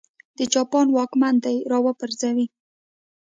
د 0.37 0.39
جاپان 0.53 0.87
واکمن 0.97 1.35
دې 1.45 1.55
را 1.71 1.79
وپرځوي. 1.85 2.45